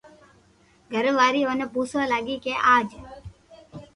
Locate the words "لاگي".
2.11-2.35